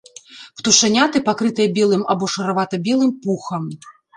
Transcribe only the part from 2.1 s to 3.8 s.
або шаравата-белым пухам.